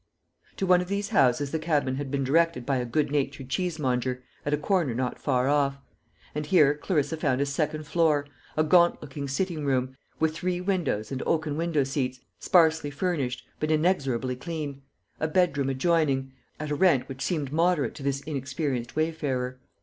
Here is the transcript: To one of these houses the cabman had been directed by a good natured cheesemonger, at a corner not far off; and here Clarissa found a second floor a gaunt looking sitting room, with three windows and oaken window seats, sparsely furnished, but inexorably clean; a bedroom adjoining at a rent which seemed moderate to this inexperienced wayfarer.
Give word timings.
To 0.57 0.65
one 0.65 0.81
of 0.81 0.87
these 0.87 1.09
houses 1.09 1.51
the 1.51 1.59
cabman 1.59 1.97
had 1.97 2.09
been 2.09 2.23
directed 2.23 2.65
by 2.65 2.77
a 2.77 2.87
good 2.87 3.11
natured 3.11 3.49
cheesemonger, 3.49 4.23
at 4.43 4.51
a 4.51 4.57
corner 4.57 4.95
not 4.95 5.19
far 5.19 5.47
off; 5.47 5.77
and 6.33 6.43
here 6.47 6.73
Clarissa 6.73 7.15
found 7.17 7.39
a 7.39 7.45
second 7.45 7.85
floor 7.85 8.25
a 8.57 8.63
gaunt 8.63 8.99
looking 9.03 9.27
sitting 9.27 9.63
room, 9.63 9.95
with 10.19 10.35
three 10.35 10.59
windows 10.59 11.11
and 11.11 11.21
oaken 11.27 11.55
window 11.55 11.83
seats, 11.83 12.19
sparsely 12.39 12.89
furnished, 12.89 13.45
but 13.59 13.69
inexorably 13.69 14.35
clean; 14.35 14.81
a 15.19 15.27
bedroom 15.27 15.69
adjoining 15.69 16.33
at 16.59 16.71
a 16.71 16.75
rent 16.75 17.07
which 17.07 17.21
seemed 17.21 17.53
moderate 17.53 17.93
to 17.93 18.01
this 18.01 18.21
inexperienced 18.21 18.95
wayfarer. 18.95 19.59